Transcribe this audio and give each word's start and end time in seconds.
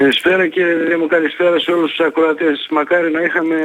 Καλησπέρα 0.00 0.48
και 0.48 0.64
μου 0.98 1.06
καλησπέρα 1.06 1.58
σε 1.58 1.70
όλους 1.70 1.90
τους 1.90 2.06
ακροατές. 2.06 2.66
Μακάρι 2.70 3.10
να 3.10 3.22
είχαμε 3.22 3.56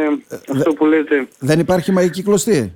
αυτό 0.50 0.74
που 0.74 0.86
λέτε. 0.86 1.28
Δεν 1.40 1.60
υπάρχει 1.60 1.92
μαγική 1.92 2.24
κλωστή; 2.24 2.74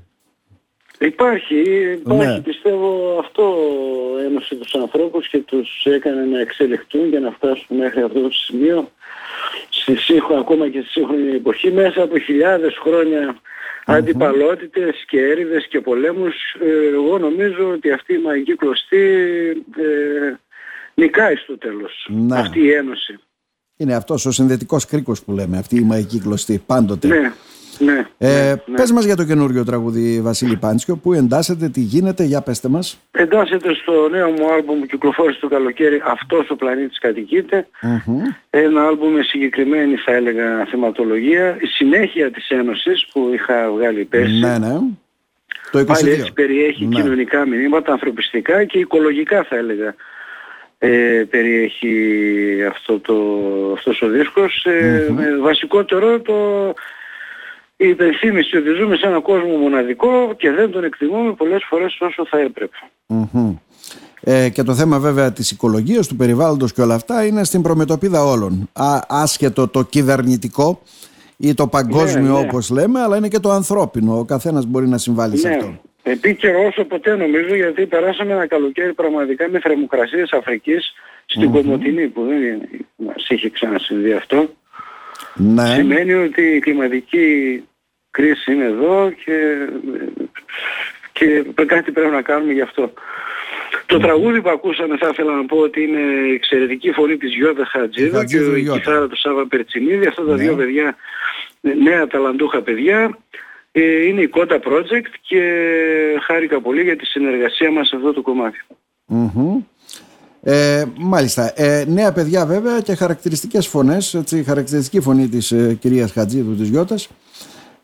Υπάρχει, 0.99 1.61
υπάρχει 1.91 2.33
ναι. 2.33 2.41
πιστεύω 2.41 3.17
αυτό 3.19 3.55
ένωσε 4.25 4.55
τους 4.55 4.73
ανθρώπους 4.73 5.27
και 5.27 5.37
τους 5.37 5.85
έκανε 5.85 6.21
να 6.21 6.39
εξελιχθούν 6.39 7.07
για 7.07 7.19
να 7.19 7.31
φτάσουν 7.31 7.77
μέχρι 7.77 8.01
αυτό 8.01 8.21
το 8.21 8.31
σημείο 8.31 8.89
στη 9.69 9.95
σύγχρονη, 9.95 10.39
ακόμα 10.39 10.69
και 10.69 10.81
στη 10.81 10.89
σύγχρονη 10.89 11.35
εποχή 11.35 11.71
μέσα 11.71 12.01
από 12.03 12.19
χιλιάδες 12.19 12.77
χρόνια 12.81 13.35
mm-hmm. 13.35 13.93
αντιπαλότητες 13.93 15.05
και 15.07 15.19
έρηδες 15.19 15.67
και 15.67 15.81
πολέμους 15.81 16.35
ε, 16.61 16.87
εγώ 16.93 17.17
νομίζω 17.17 17.69
ότι 17.69 17.91
αυτή 17.91 18.13
η 18.13 18.21
μαγική 18.21 18.55
κλωστή 18.55 19.05
ε, 19.77 20.33
νικάει 20.93 21.35
στο 21.35 21.57
τέλος 21.57 22.07
ναι. 22.09 22.39
αυτή 22.39 22.59
η 22.59 22.71
ένωση. 22.71 23.19
Είναι 23.81 23.95
αυτός 23.95 24.25
ο 24.25 24.31
συνδετικός 24.31 24.85
κρίκος 24.85 25.23
που 25.23 25.31
λέμε, 25.31 25.57
αυτή 25.57 25.75
η 25.75 25.81
μαγική 25.81 26.19
κλωστή 26.19 26.63
πάντοτε. 26.65 27.07
Ναι. 27.07 27.33
Ναι, 27.79 28.05
ε, 28.17 28.27
ναι, 28.27 28.55
ναι. 28.65 28.75
Πες 28.75 28.91
μας 28.91 29.05
για 29.05 29.15
το 29.15 29.23
καινούριο 29.23 29.65
τραγούδι 29.65 30.21
Βασίλη 30.21 30.57
Πάντσκιο 30.57 30.95
που 30.95 31.13
εντάσσεται, 31.13 31.69
τι 31.69 31.79
γίνεται, 31.79 32.23
για 32.23 32.41
πέστε 32.41 32.67
μας. 32.67 32.99
Εντάσσεται 33.11 33.73
στο 33.73 34.09
νέο 34.11 34.29
μου 34.29 34.53
άλμπουμ 34.53 34.79
που 34.79 34.85
κυκλοφόρησε 34.85 35.39
το 35.39 35.47
καλοκαίρι 35.47 36.01
«Αυτός 36.05 36.49
ο 36.49 36.55
πλανήτης 36.55 36.99
κατοικείται». 36.99 37.67
Mm-hmm. 37.81 38.35
Ένα 38.49 38.87
άλμπουμ 38.87 39.13
με 39.13 39.21
συγκεκριμένη 39.23 39.95
θα 39.95 40.11
έλεγα 40.11 40.65
θεματολογία. 40.65 41.57
Η 41.59 41.65
συνέχεια 41.65 42.31
της 42.31 42.49
Ένωσης 42.49 43.07
που 43.13 43.29
είχα 43.33 43.71
βγάλει 43.71 44.05
πέρσι. 44.05 44.39
Ναι, 44.39 44.57
ναι. 44.57 44.79
Το 45.71 45.79
22. 45.79 45.85
Πάλι 45.85 46.09
έτσι 46.09 46.33
περιέχει 46.33 46.85
ναι. 46.85 46.95
κοινωνικά 46.95 47.47
μηνύματα, 47.47 47.91
ανθρωπιστικά 47.91 48.63
και 48.63 48.79
οικολογικά 48.79 49.43
θα 49.43 49.55
έλεγα. 49.55 49.95
Ε, 50.81 51.23
περιέχει 51.29 51.95
αυτό 52.69 52.99
το, 52.99 53.13
αυτός 53.89 54.09
ο 54.09 54.11
δίσκος. 54.11 54.65
Ε, 54.65 55.07
mm-hmm. 55.09 55.41
βασικότερο 55.41 56.19
το 56.19 56.33
η 57.81 57.87
υπενθύμηση 57.87 58.57
ότι 58.57 58.69
ζούμε 58.69 58.95
σε 58.95 59.07
έναν 59.07 59.21
κόσμο 59.21 59.57
μοναδικό 59.57 60.33
και 60.37 60.51
δεν 60.51 60.71
τον 60.71 60.83
εκτιμούμε 60.83 61.33
πολλές 61.33 61.65
φορές 61.69 61.97
όσο 61.99 62.25
θα 62.25 62.39
έπρεπε. 62.39 62.77
Ε, 64.21 64.49
και 64.49 64.63
το 64.63 64.75
θέμα 64.75 64.99
βέβαια 64.99 65.31
της 65.31 65.51
οικολογίας, 65.51 66.07
του 66.07 66.15
περιβάλλοντος 66.15 66.73
και 66.73 66.81
όλα 66.81 66.95
αυτά 66.95 67.25
είναι 67.25 67.43
στην 67.43 67.61
προμετωπίδα 67.61 68.23
όλων. 68.23 68.69
Α, 68.73 68.99
άσχετο 69.07 69.67
το 69.67 69.83
κυβερνητικό 69.83 70.81
ή 71.37 71.53
το 71.53 71.67
παγκόσμιο 71.67 72.33
ναι, 72.33 72.39
ναι. 72.39 72.47
όπως 72.47 72.69
λέμε, 72.69 73.01
αλλά 73.01 73.17
είναι 73.17 73.27
και 73.27 73.39
το 73.39 73.49
ανθρώπινο. 73.49 74.19
Ο 74.19 74.25
καθένας 74.25 74.65
μπορεί 74.65 74.87
να 74.87 74.97
συμβάλλει 74.97 75.37
σε 75.37 75.47
ναι. 75.47 75.55
αυτό. 75.55 75.81
Επίκαιρο 76.03 76.65
όσο 76.67 76.83
ποτέ 76.83 77.15
νομίζω 77.15 77.55
γιατί 77.55 77.85
περάσαμε 77.85 78.33
ένα 78.33 78.47
καλοκαίρι 78.47 78.93
πραγματικά 78.93 79.49
με 79.49 79.59
θερμοκρασίες 79.59 80.31
Αφρικής 80.31 80.93
στην 81.29 81.51
Κομωτινή 81.51 82.07
που 82.07 82.25
δεν 82.25 82.69
μας 82.95 83.27
είχε 83.29 83.49
ξανασυμβεί 83.49 84.13
αυτό. 84.13 84.49
Ναι. 85.35 85.65
Σημαίνει 85.65 86.13
ότι 86.13 86.41
η 86.41 86.59
κλιματική 86.59 87.63
κρίση 88.11 88.53
είναι 88.53 88.65
εδώ 88.65 89.11
και, 89.25 89.67
και 91.11 91.45
κάτι 91.65 91.91
πρέπει 91.91 92.11
να 92.11 92.21
κάνουμε 92.21 92.53
γι' 92.53 92.61
αυτό. 92.61 92.93
Το 93.85 93.99
τραγούδι 93.99 94.41
που 94.41 94.49
ακούσαμε 94.49 94.97
θα 94.97 95.09
ήθελα 95.11 95.35
να 95.35 95.45
πω 95.45 95.57
ότι 95.57 95.83
είναι 95.83 96.27
η 96.27 96.33
εξαιρετική 96.33 96.91
φωνή 96.91 97.17
της 97.17 97.35
Γιώτα 97.35 97.65
Χατζίδου 97.65 98.23
και 98.23 98.37
η 98.37 98.69
κιθάρα 98.69 99.07
του 99.07 99.17
Σάβα 99.17 99.47
Περτσινίδη. 99.47 100.07
Αυτά 100.07 100.25
τα 100.25 100.35
ναι. 100.35 100.41
δύο 100.41 100.55
παιδιά, 100.55 100.95
νέα 101.61 102.07
ταλαντούχα 102.07 102.61
παιδιά. 102.61 103.17
Ε, 103.71 104.05
είναι 104.05 104.21
η 104.21 104.27
Κότα 104.27 104.59
Project 104.63 105.13
και 105.21 105.41
χάρηκα 106.21 106.61
πολύ 106.61 106.81
για 106.83 106.95
τη 106.95 107.05
συνεργασία 107.05 107.71
μας 107.71 107.87
σε 107.87 107.95
αυτό 107.95 108.13
το 108.13 108.21
κομματι 108.21 108.59
Ε, 110.43 110.83
μάλιστα. 110.97 111.61
Ε, 111.61 111.85
νέα 111.87 112.11
παιδιά 112.11 112.45
βέβαια 112.45 112.81
και 112.81 112.95
χαρακτηριστικές 112.95 113.67
φωνές, 113.67 114.13
έτσι, 114.13 114.43
χαρακτηριστική 114.43 114.99
φωνή 114.99 115.27
της 115.27 115.51
ε, 115.51 115.77
κυρίας 115.79 116.11
Χατζίδου 116.11 116.55
της 116.55 116.69
Γιώτας 116.69 117.09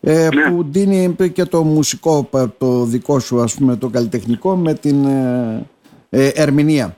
ε, 0.00 0.28
ναι. 0.34 0.50
που 0.50 0.66
δίνει 0.70 1.16
και 1.32 1.44
το 1.44 1.62
μουσικό 1.62 2.28
το 2.58 2.84
δικό 2.84 3.18
σου 3.18 3.40
ας 3.40 3.54
πούμε 3.54 3.76
το 3.76 3.88
καλλιτεχνικό 3.88 4.56
με 4.56 4.74
την 4.74 5.04
ε, 5.04 5.66
ε 6.10 6.28
ερμηνεία. 6.34 6.96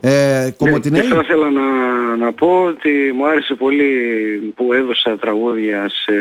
Ε, 0.00 0.50
ναι, 0.58 0.78
και 0.80 0.90
θα 0.90 1.20
ήθελα 1.22 1.50
να, 1.50 2.16
να 2.16 2.32
πω 2.32 2.62
ότι 2.62 3.12
μου 3.14 3.26
άρεσε 3.26 3.54
πολύ 3.54 3.84
που 4.56 4.72
έδωσα 4.72 5.16
τραγούδια 5.16 5.88
σε 5.88 6.12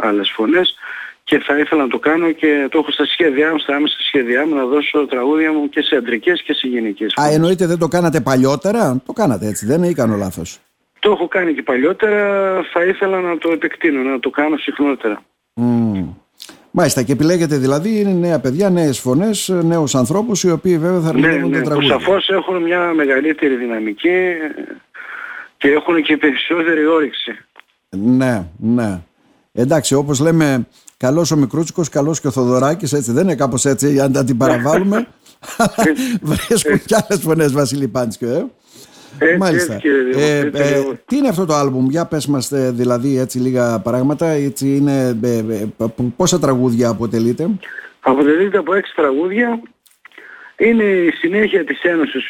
άλλες 0.00 0.30
φωνές 0.30 0.74
και 1.24 1.38
θα 1.38 1.58
ήθελα 1.58 1.82
να 1.82 1.88
το 1.88 1.98
κάνω 1.98 2.30
και 2.32 2.68
το 2.70 2.78
έχω 2.78 2.90
στα 2.90 3.06
σχέδιά 3.06 3.50
μου, 3.50 3.58
στα 3.58 3.76
άμεσα 3.76 3.96
σχέδιά 3.98 4.46
μου 4.46 4.54
να 4.54 4.64
δώσω 4.64 5.06
τραγούδια 5.06 5.52
μου 5.52 5.68
και 5.68 5.82
σε 5.82 5.96
αντρικές 5.96 6.42
και 6.42 6.52
σε 6.52 6.68
γυναικές. 6.68 7.14
Α, 7.20 7.32
εννοείται 7.32 7.66
δεν 7.66 7.78
το 7.78 7.88
κάνατε 7.88 8.20
παλιότερα, 8.20 9.02
το 9.06 9.12
κάνατε 9.12 9.46
έτσι, 9.46 9.66
δεν 9.66 9.76
είναι 9.76 9.88
ή 9.88 9.94
κάνω 9.94 10.16
λάθος. 10.16 10.58
Το 10.98 11.10
έχω 11.10 11.28
κάνει 11.28 11.54
και 11.54 11.62
παλιότερα, 11.62 12.20
θα 12.72 12.84
ήθελα 12.84 13.20
να 13.20 13.38
το 13.38 13.50
επεκτείνω, 13.50 14.02
να 14.02 14.18
το 14.18 14.30
κάνω 14.30 14.56
συχνότερα. 14.56 15.22
Mm. 15.60 16.04
Μάλιστα 16.70 17.02
και 17.02 17.12
επιλέγετε 17.12 17.56
δηλαδή 17.56 18.00
είναι 18.00 18.12
νέα 18.12 18.40
παιδιά, 18.40 18.70
νέες 18.70 18.98
φωνές, 18.98 19.48
νέους 19.48 19.94
ανθρώπους 19.94 20.42
οι 20.42 20.50
οποίοι 20.50 20.78
βέβαια 20.78 21.00
θα 21.00 21.08
ερμηνεύουν 21.08 21.50
ναι, 21.50 21.56
ναι, 21.56 21.62
τα 21.62 21.68
τραγούδια. 21.68 21.90
Σαφώς 21.90 22.28
έχουν 22.28 22.62
μια 22.62 22.92
μεγαλύτερη 22.94 23.56
δυναμική 23.56 24.32
και 25.56 25.68
έχουν 25.68 26.02
και 26.02 26.16
περισσότερη 26.16 26.86
όρεξη. 26.86 27.38
Ναι, 27.90 28.44
ναι. 28.56 29.00
Εντάξει 29.52 29.94
όπως 29.94 30.20
λέμε 30.20 30.66
καλός 31.04 31.30
ο 31.30 31.36
Μικρούτσικος, 31.36 31.88
καλός 31.88 32.20
και 32.20 32.26
ο 32.26 32.30
Θοδωράκης 32.30 32.92
έτσι 32.92 33.12
δεν 33.12 33.22
είναι 33.22 33.34
κάπως 33.34 33.64
έτσι 33.64 34.00
αν 34.00 34.12
τα 34.12 34.24
την 34.24 34.36
παραβάλουμε 34.36 35.06
βρίσκουν 36.30 36.82
κι 36.84 36.94
άλλες 36.94 37.22
φωνές 37.22 37.52
Βασίλη 37.52 37.88
Πάντσκιο 37.88 38.28
ε. 38.28 38.46
Έτσι, 39.18 39.38
Μάλιστα. 39.38 39.80
ε, 40.14 40.38
ε, 40.38 40.82
τι 41.06 41.16
είναι 41.16 41.28
αυτό 41.28 41.46
το 41.46 41.54
άλμπουμ, 41.54 41.86
για 41.90 42.06
πες 42.06 42.26
μας 42.26 42.52
ε, 42.52 42.70
δηλαδή 42.74 43.18
έτσι 43.18 43.38
λίγα 43.38 43.80
πράγματα, 43.80 44.26
έτσι 44.26 44.76
είναι, 44.76 45.18
ε, 45.22 45.38
ε 45.38 45.86
πόσα 46.16 46.38
τραγούδια 46.38 46.88
αποτελείται; 46.88 47.48
Αποτελείται 48.00 48.58
από 48.58 48.74
έξι 48.74 48.92
τραγούδια, 48.94 49.60
είναι 50.56 50.84
η 50.84 51.10
συνέχεια 51.10 51.64
της 51.64 51.82
Ένωσης 51.82 52.22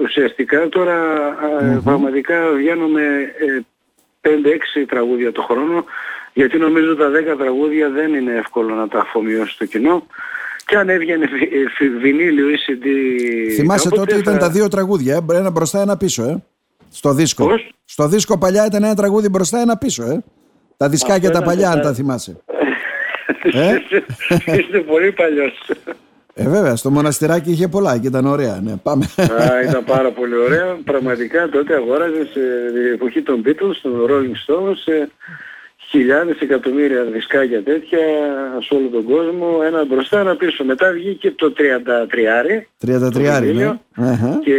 ουσιαστικά, 0.00 0.68
τώρα 0.68 0.96
mm-hmm. 0.96 1.80
πραγματικά 1.84 2.36
βγαίνουμε 2.56 3.02
5-6 4.22 4.28
τραγούδια 4.88 5.32
το 5.32 5.42
χρόνο, 5.42 5.84
γιατί 6.38 6.58
νομίζω 6.58 6.96
τα 6.96 7.06
10 7.34 7.38
τραγούδια 7.38 7.90
δεν 7.90 8.14
είναι 8.14 8.32
εύκολο 8.32 8.74
να 8.74 8.88
τα 8.88 8.98
αφομοιώσει 9.00 9.58
το 9.58 9.64
κοινό. 9.64 10.06
Και 10.66 10.76
αν 10.76 10.88
έβγαινε 10.88 11.26
βινίλιο 12.00 12.48
ή 12.48 12.58
CD... 12.66 12.84
Θυμάσαι 13.54 13.88
τότε 13.88 14.12
θα... 14.12 14.18
ήταν 14.18 14.38
τα 14.38 14.50
δύο 14.50 14.68
τραγούδια, 14.68 15.14
ε; 15.14 15.36
ένα 15.36 15.50
μπροστά 15.50 15.80
ένα 15.80 15.96
πίσω, 15.96 16.22
ε; 16.22 16.42
Στο 16.90 17.12
δίσκο. 17.12 17.46
Πώς; 17.46 17.74
Στο 17.84 18.08
δίσκο 18.08 18.38
παλιά 18.38 18.66
ήταν 18.66 18.84
ένα 18.84 18.94
τραγούδι 18.94 19.28
μπροστά 19.28 19.60
ένα 19.60 19.76
πίσω, 19.76 20.02
ε; 20.02 20.24
Τα 20.76 20.88
δισκάκια 20.88 21.30
τα 21.30 21.42
παλιά, 21.42 21.70
αν 21.70 21.80
τα 21.80 21.94
θυμάσαι. 21.94 22.42
ε; 23.52 23.76
Είστε 24.58 24.78
πολύ 24.78 25.12
παλιός. 25.12 25.70
Ε, 26.34 26.48
βέβαια, 26.48 26.76
στο 26.76 26.90
μοναστηράκι 26.90 27.50
είχε 27.50 27.68
πολλά 27.68 27.98
και 27.98 28.06
ήταν 28.06 28.26
ωραία. 28.26 28.60
Ναι, 28.62 28.76
πάμε. 28.76 29.04
Α, 29.18 29.62
ήταν 29.68 29.84
πάρα 29.84 30.10
πολύ 30.10 30.36
ωραία. 30.36 30.78
Πραγματικά 30.84 31.48
τότε 31.48 31.74
αγόραζες 31.74 32.28
σε 32.28 32.40
εποχή 32.94 33.22
των 33.22 33.42
Beatles, 33.46 33.76
των 33.82 34.06
Rolling 34.08 34.36
Stones, 34.46 35.08
χιλιάδες 35.88 36.40
εκατομμύρια 36.40 37.02
δισκάκια 37.04 37.62
τέτοια 37.62 37.98
σε 38.60 38.74
όλο 38.74 38.88
τον 38.88 39.04
κόσμο, 39.04 39.60
ένα 39.64 39.84
μπροστά, 39.84 40.20
ένα 40.20 40.36
πίσω. 40.36 40.64
Μετά 40.64 40.92
βγήκε 40.92 41.30
το 41.30 41.52
33 41.56 41.62
33 42.86 43.76
ναι. 43.94 44.38
και 44.44 44.56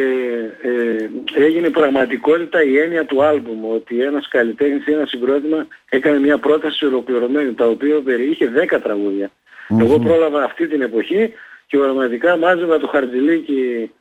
ε, 0.61 1.43
έγινε 1.43 1.69
πραγματικότητα 1.69 2.63
η 2.63 2.77
έννοια 2.77 3.05
του 3.05 3.23
άλμπουμ 3.23 3.65
ότι 3.65 4.01
ένας 4.01 4.27
καλλιτέχνης 4.27 4.87
ή 4.87 4.91
ένα 4.91 5.05
συγκρότημα 5.05 5.67
έκανε 5.89 6.19
μια 6.19 6.37
πρόταση 6.37 6.85
ολοκληρωμένη 6.85 7.53
τα 7.53 7.65
οποία 7.65 8.01
περιείχε 8.01 8.51
10 8.71 8.79
τραγουδια 8.83 9.31
Εγώ 9.79 9.99
πρόλαβα 9.99 10.43
αυτή 10.43 10.67
την 10.67 10.81
εποχή 10.81 11.33
και 11.67 11.77
πραγματικά 11.77 12.37
μάζευα 12.37 12.79
το 12.79 12.87
χαρτζηλίκι 12.87 13.91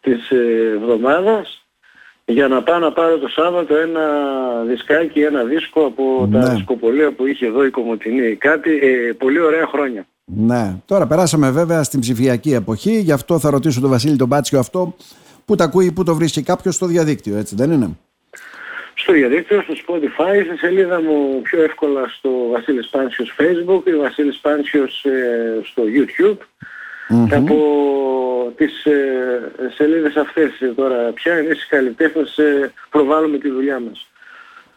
της 0.00 0.30
ε, 0.30 0.72
εβδομάδας 0.74 1.67
για 2.30 2.48
να 2.48 2.62
πάω 2.62 2.78
να 2.78 2.92
πάρω 2.92 3.18
το 3.18 3.28
Σάββατο 3.28 3.76
ένα 3.76 4.02
δισκάκι, 4.66 5.20
ένα 5.20 5.44
δίσκο 5.44 5.84
από 5.84 6.28
τα 6.32 6.38
ναι. 6.38 6.54
δισκοπολία 6.54 7.12
που 7.12 7.26
είχε 7.26 7.46
εδώ 7.46 7.64
η 7.64 7.70
Κομωτινή. 7.70 8.34
Κάτι 8.34 8.70
ε, 8.70 9.12
πολύ 9.12 9.40
ωραία 9.40 9.66
χρόνια. 9.66 10.06
Ναι. 10.24 10.76
Τώρα 10.86 11.06
περάσαμε 11.06 11.50
βέβαια 11.50 11.82
στην 11.82 12.00
ψηφιακή 12.00 12.52
εποχή, 12.52 13.00
γι' 13.00 13.12
αυτό 13.12 13.38
θα 13.38 13.50
ρωτήσω 13.50 13.80
τον 13.80 13.90
Βασίλη 13.90 14.16
τον 14.16 14.28
Πάτσιο 14.28 14.58
αυτό 14.58 14.94
που 15.44 15.54
τα 15.54 15.64
ακούει, 15.64 15.92
που 15.92 16.02
το 16.04 16.14
βρίσκει 16.14 16.42
κάποιος; 16.42 16.74
Στο 16.74 16.86
διαδίκτυο, 16.86 17.36
έτσι 17.36 17.54
δεν 17.54 17.70
είναι; 17.70 17.88
Στο 18.94 19.12
διαδίκτυο, 19.12 19.62
στο 19.62 19.74
Spotify, 19.86 20.44
στη 20.46 20.56
σελίδα 20.58 21.00
μου 21.02 21.40
πιο 21.42 21.62
εύκολα 21.62 22.08
στο 22.08 22.30
Βασίλης 22.52 22.88
Πάνσιος 22.88 23.36
Facebook, 23.38 23.82
ή 23.84 23.96
Βασίλης 23.96 24.38
Πάνσιος 24.38 25.04
ε, 25.04 25.60
στο 25.64 25.82
YouTube 25.96 26.38
mm 27.10 27.36
από 27.36 27.54
τις 28.56 28.84
ε, 28.84 29.70
σελίδες 29.76 30.16
αυτές 30.16 30.50
τώρα 30.76 31.12
πια 31.14 31.32
εμείς 31.34 31.64
οι 31.64 31.68
καλλιτέχνες 31.68 32.38
ε, 32.38 32.72
προβάλλουμε 32.90 33.38
τη 33.38 33.50
δουλειά 33.50 33.80
μας. 33.80 34.06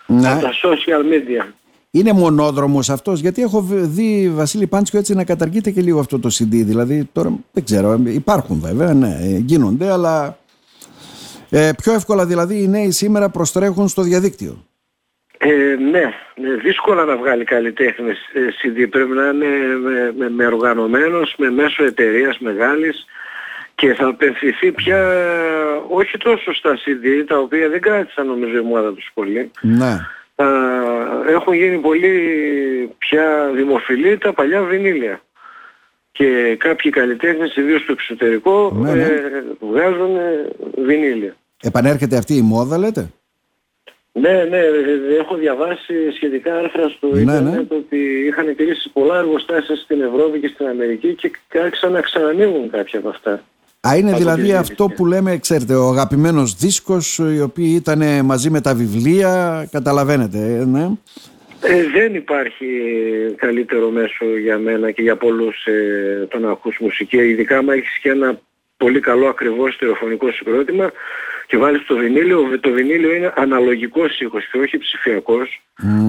Ναι. 0.05 0.31
Από 0.31 0.41
τα 0.41 0.51
social 0.51 1.03
media. 1.13 1.45
Είναι 1.93 2.11
μονόδρομος 2.11 2.89
αυτός 2.89 3.19
γιατί 3.19 3.41
έχω 3.41 3.65
δει 3.69 4.31
Βασίλη 4.35 4.67
Πάντσκο 4.67 4.97
έτσι 4.97 5.13
να 5.13 5.23
καταργείται 5.23 5.71
και 5.71 5.81
λίγο 5.81 5.99
αυτό 5.99 6.19
το 6.19 6.29
CD 6.31 6.47
δηλαδή 6.49 7.09
τώρα 7.13 7.39
δεν 7.51 7.63
ξέρω 7.63 7.99
υπάρχουν 8.05 8.59
βέβαια 8.59 8.93
ναι 8.93 9.17
γίνονται 9.45 9.91
αλλά 9.91 10.37
Ε, 11.53 11.71
πιο 11.83 11.93
εύκολα 11.93 12.25
δηλαδή 12.25 12.63
οι 12.63 12.67
νέοι 12.67 12.91
σήμερα 12.91 13.29
προστρέχουν 13.29 13.87
στο 13.87 14.01
διαδίκτυο. 14.01 14.65
Ε, 15.37 15.75
ναι, 15.91 16.13
ναι, 16.35 16.55
δύσκολα 16.63 17.05
να 17.05 17.17
βγάλει 17.17 17.43
καλλιτέχνες 17.43 18.17
CD. 18.33 18.87
Πρέπει 18.89 19.11
να 19.11 19.27
είναι 19.27 19.45
με, 19.83 20.13
με, 20.17 20.29
με 20.29 20.45
οργανωμένος, 20.45 21.35
με 21.37 21.49
μέσο 21.49 21.83
εταιρείας 21.83 22.37
μεγάλης 22.39 23.05
και 23.81 23.93
θα 23.93 24.07
απευθυνθεί 24.07 24.71
πια 24.71 24.99
όχι 25.89 26.17
τόσο 26.17 26.53
στα 26.53 26.77
CD, 26.77 27.25
τα 27.27 27.37
οποία 27.37 27.69
δεν 27.69 27.81
κράτησαν 27.81 28.27
νομίζω 28.27 28.55
η 28.55 28.59
ομάδα 28.59 28.93
τους 28.93 29.11
πολύ. 29.13 29.51
Ναι. 29.61 29.99
έχουν 31.29 31.53
γίνει 31.53 31.77
πολύ 31.77 32.11
πια 32.97 33.51
δημοφιλή 33.55 34.17
τα 34.17 34.33
παλιά 34.33 34.61
βινίλια. 34.61 35.21
Και 36.11 36.55
κάποιοι 36.59 36.91
καλλιτέχνες, 36.91 37.55
ιδίως 37.55 37.81
στο 37.81 37.91
εξωτερικό, 37.91 38.71
ναι, 38.75 38.93
ναι. 38.93 39.03
Ε, 39.03 39.43
βγάζουν 39.59 40.17
βινίλια. 40.85 41.35
Επανέρχεται 41.61 42.17
αυτή 42.17 42.35
η 42.35 42.41
μόδα 42.41 42.77
λέτε; 42.77 43.09
Ναι, 44.11 44.43
ναι, 44.49 44.59
έχω 45.19 45.35
διαβάσει 45.35 46.11
σχετικά 46.15 46.57
άρθρα 46.57 46.89
στο 46.89 47.07
ναι, 47.07 47.19
ίντερνετ 47.19 47.71
ναι. 47.71 47.77
ότι 47.77 47.97
είχαν 48.27 48.55
κλείσει 48.55 48.89
πολλά 48.93 49.17
εργοστάσια 49.17 49.75
στην 49.75 50.01
Ευρώπη 50.01 50.39
και 50.39 50.51
στην 50.53 50.67
Αμερική 50.67 51.15
και 51.15 51.59
άρχισαν 51.63 51.91
να 51.91 52.01
ξανανοίγουν 52.01 52.69
κάποια 52.69 52.99
από 52.99 53.09
αυτά. 53.09 53.43
Α, 53.87 53.97
είναι 53.97 54.13
δηλαδή 54.13 54.53
αυτό 54.53 54.87
που 54.87 55.05
λέμε, 55.05 55.37
ξέρετε, 55.37 55.73
ο 55.73 55.87
αγαπημένος 55.87 56.55
δίσκος, 56.55 57.17
οι 57.17 57.41
οποίοι 57.41 57.73
ήταν 57.75 58.25
μαζί 58.25 58.49
με 58.49 58.61
τα 58.61 58.75
βιβλία, 58.75 59.67
καταλαβαίνετε, 59.71 60.37
ε, 60.37 60.65
ναι. 60.65 60.89
Ε, 61.61 61.83
δεν 61.93 62.15
υπάρχει 62.15 62.67
καλύτερο 63.35 63.89
μέσο 63.89 64.25
για 64.41 64.57
μένα 64.57 64.91
και 64.91 65.01
για 65.01 65.15
πολλούς 65.15 65.65
ε, 65.65 66.27
το 66.29 66.39
να 66.39 66.51
ακούς 66.51 66.77
μουσική, 66.79 67.17
ειδικά 67.17 67.57
άμα 67.57 67.73
έχεις 67.73 67.97
και 68.01 68.09
ένα 68.09 68.39
πολύ 68.77 68.99
καλό 68.99 69.27
ακριβώς 69.27 69.73
στερεοφωνικό 69.73 70.31
συγκρότημα 70.31 70.91
και 71.51 71.57
βάλεις 71.57 71.85
το 71.85 71.95
βινίλιο, 71.95 72.59
το 72.59 72.71
βινίλιο 72.71 73.13
είναι 73.13 73.33
αναλογικός 73.35 74.19
ήχος 74.19 74.43
και 74.51 74.57
όχι 74.57 74.77
ψηφιακός. 74.77 75.61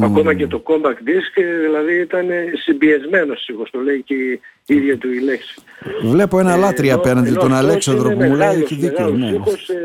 Ακόμα 0.02 0.34
και 0.34 0.46
το 0.46 0.62
compact 0.66 1.02
disc 1.08 1.34
δηλαδή 1.64 1.94
ήταν 2.00 2.26
συμπιεσμένος 2.64 3.48
ήχος, 3.48 3.70
το 3.70 3.80
λέει 3.80 4.02
και 4.02 4.14
η 4.14 4.40
ίδια 4.66 4.98
του 4.98 5.12
η 5.12 5.20
λέξη. 5.20 5.54
Βλέπω 6.02 6.38
ένα 6.38 6.54
ε, 6.54 6.58
λάτρη 6.58 6.90
απέναντι 6.90 7.32
τον 7.34 7.54
Αλέξανδρο 7.54 8.10
που 8.10 8.22
μου 8.22 8.34
λέει 8.34 8.60
έχει 8.62 8.74
δίκιο. 8.74 9.10
Ναι. 9.10 9.26
Ήχος, 9.26 9.68
ε, 9.68 9.76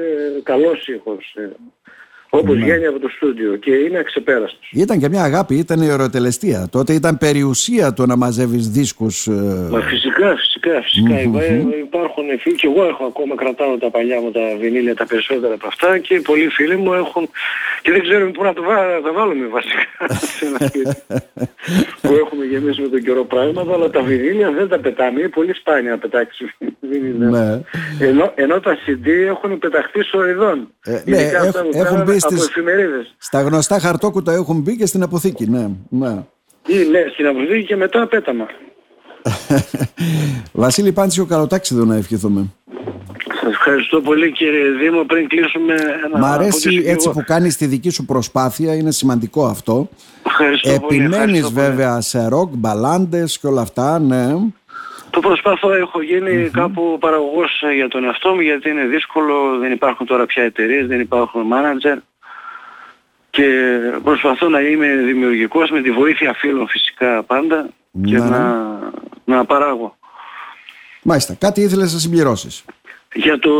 καλός 0.44 0.88
ήχος. 0.88 1.36
Ε. 1.36 1.50
Όπως 2.30 2.56
ναι. 2.58 2.64
βγαίνει 2.64 2.86
από 2.86 3.00
το 3.00 3.10
στούντιο 3.10 3.56
και 3.56 3.72
είναι 3.72 3.98
αξεπέραστος. 3.98 4.70
Ήταν 4.72 5.00
και 5.00 5.10
μια 5.10 5.24
αγάπη, 5.24 5.56
ήταν 5.56 5.82
η 5.82 5.88
ερωτελεστία. 5.88 6.68
Τότε 6.72 6.94
ήταν 6.94 7.18
περιουσία 7.18 7.94
το 7.94 8.06
να 8.06 8.16
μαζεύεις 8.16 8.70
δίσκους. 8.70 9.28
Ε, 9.28 9.68
Μα 9.72 9.80
φυσικά, 9.80 10.36
φυσικά, 10.36 10.57
φυσικά. 10.82 11.16
Mm-hmm. 11.16 11.84
Υπάρχουν 11.88 12.24
φίλοι 12.40 12.56
και 12.56 12.68
εγώ 12.68 12.84
έχω 12.86 13.04
ακόμα 13.06 13.36
κρατάω 13.36 13.78
τα 13.78 13.90
παλιά 13.90 14.22
μου 14.22 14.32
τα 14.32 14.42
βινίλια 14.60 14.96
τα 14.96 15.06
περισσότερα 15.06 15.54
από 15.54 15.68
αυτά 15.68 15.98
και 15.98 16.22
πολλοί 16.22 16.48
φίλοι 16.48 16.76
μου 16.78 16.94
έχουν 16.94 17.30
και 17.82 17.92
δεν 17.92 18.02
ξέρουμε 18.02 18.32
πού 18.32 18.44
να 18.44 18.54
τα, 18.54 18.62
βά, 18.62 18.76
τα 19.02 19.12
βάλουμε 19.14 19.48
βασικά 19.48 19.86
σε 20.38 20.46
ένα 20.46 20.58
σπίτι 20.68 20.96
που 22.02 22.14
έχουμε 22.14 22.46
γεμίσει 22.46 22.82
με 22.82 22.88
τον 22.88 23.02
καιρό 23.04 23.24
πράγματα 23.24 23.74
αλλά 23.74 23.90
τα 23.90 24.02
βινίλια 24.02 24.52
δεν 24.52 24.68
τα 24.68 24.80
πετάμε, 24.80 25.20
είναι 25.20 25.30
πολύ 25.30 25.54
σπάνια 25.54 25.92
να 25.92 25.98
πετάξεις 25.98 26.50
βινίλια. 26.80 27.28
Ναι. 27.28 27.62
Ενώ, 28.08 28.32
ενώ 28.36 28.60
τα 28.60 28.78
CD 28.86 29.08
έχουν 29.08 29.60
πεταχτεί 29.60 30.04
σοριδών. 30.04 30.74
Ε, 30.84 31.02
ναι, 31.06 31.30
έχουν 31.72 32.04
μπει 32.04 32.20
στις, 32.20 32.52
στα 33.18 33.42
γνωστά 33.42 33.80
χαρτόκουτα 33.80 34.34
έχουν 34.34 34.62
μπει 34.62 34.76
και 34.76 34.86
στην 34.86 35.04
αποθήκη, 35.04 35.46
ναι. 35.50 35.70
ναι. 35.90 36.24
Ή, 36.68 36.76
ναι, 36.92 37.06
στην 37.14 37.28
αποθήκη 37.28 37.66
και 37.66 37.76
μετά 37.76 38.08
πέταμα. 38.08 38.48
Βασίλη 40.64 40.92
Πάντσιο, 40.92 41.26
καλό 41.26 41.48
ταξίδι 41.48 41.86
να 41.86 41.96
ευχηθούμε. 41.96 42.46
Σας 43.42 43.52
ευχαριστώ 43.52 44.02
πολύ 44.02 44.32
κύριε 44.32 44.70
Δήμο. 44.70 45.04
Πριν 45.04 45.28
κλείσουμε 45.28 45.74
ένα... 46.06 46.20
Μ' 46.20 46.24
αρέσει 46.24 46.84
έτσι 46.86 47.10
που 47.10 47.24
κάνεις 47.26 47.58
τη 47.58 47.66
δική 47.66 47.90
σου 47.90 48.06
προσπάθεια, 48.06 48.76
είναι 48.76 48.92
σημαντικό 48.92 49.46
αυτό. 49.46 49.90
Ευχαριστώ 50.26 50.72
Επιμένεις 50.72 51.42
πολύ, 51.42 51.54
βέβαια 51.54 52.02
σε 52.02 52.28
ροκ, 52.28 52.52
μπαλάντες 52.54 53.40
και 53.40 53.48
όλα 53.48 53.62
αυτά, 53.62 54.00
ναι. 54.00 54.34
Το 55.10 55.20
προσπαθώ, 55.20 55.74
έχω 55.74 56.00
κάπου 56.52 56.98
παραγωγός 57.00 57.64
για 57.76 57.88
τον 57.88 58.04
εαυτό 58.04 58.34
μου 58.34 58.42
γιατί 58.42 58.70
είναι 58.70 58.86
δύσκολο, 58.86 59.58
δεν 59.60 59.72
υπάρχουν 59.72 60.06
τώρα 60.06 60.26
πια 60.26 60.44
εταιρείες, 60.44 60.88
δεν 60.88 61.00
υπάρχουν 61.00 61.42
μάνατζερ 61.42 61.98
και 63.30 63.80
προσπαθώ 64.04 64.50
να 64.50 64.60
είμαι 64.60 64.88
δημιουργικός 64.96 65.70
με 65.70 65.82
τη 65.82 65.92
βοήθεια 65.92 66.34
φίλων 66.34 66.68
φυσικά 66.68 67.24
πάντα 67.24 67.70
και 68.06 68.18
να, 68.18 68.68
να 69.26 69.46
παράγω. 69.46 69.98
Μάλιστα, 71.02 71.34
κάτι 71.34 71.62
ήθελες 71.62 71.94
να 71.94 72.00
συμπληρώσεις. 72.00 72.66
Για 73.14 73.40
το 73.40 73.52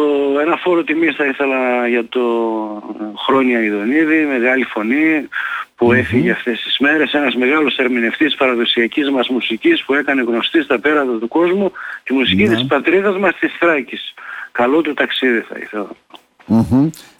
ένα 0.42 0.56
φόρο 0.56 0.84
τιμής 0.84 1.16
θα 1.16 1.26
ήθελα 1.26 1.88
για 1.88 2.06
το 2.10 2.22
Χρόνια 3.26 3.64
Ιδονίδη, 3.64 4.26
μεγάλη 4.26 4.64
φωνή 4.64 5.28
που 5.76 5.94
έφυγε 5.94 6.32
αυτές 6.32 6.62
τις 6.62 6.78
μέρες, 6.80 7.14
ένας 7.14 7.36
μεγάλος 7.36 7.78
ερμηνευτής 7.78 8.36
παραδοσιακής 8.36 9.10
μας 9.10 9.28
μουσικής 9.28 9.84
που 9.84 9.94
έκανε 9.94 10.22
γνωστή 10.22 10.62
στα 10.62 10.80
πέρατα 10.80 11.18
του 11.20 11.28
κόσμου 11.28 11.72
τη 12.04 12.14
μουσική 12.14 12.44
ναι. 12.44 12.56
της 12.56 12.66
πατρίδας 12.66 13.18
μας 13.18 13.36
της 13.40 13.54
Θράκης. 13.60 14.14
Καλό 14.52 14.82
του 14.82 14.94
ταξίδι 14.94 15.40
θα 15.40 15.60
ηθελα 15.60 15.90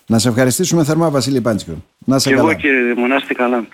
Να 0.06 0.20
σε 0.20 0.30
ευχαριστήσουμε 0.30 0.84
θερμά 0.84 1.10
Βασίλη 1.10 1.42
Πάντσκο. 1.42 1.84
Να 2.06 2.20
σε 2.20 2.30
και 2.30 2.36
καλά. 2.36 2.50
εγώ 2.50 2.60
κύριε 2.60 2.94
Δημονάστη 2.94 3.34
καλά. 3.34 3.68